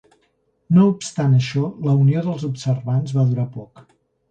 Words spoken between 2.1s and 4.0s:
dels observants va durar poc.